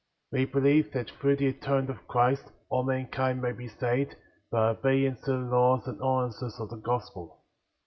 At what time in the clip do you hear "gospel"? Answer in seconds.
6.77-7.43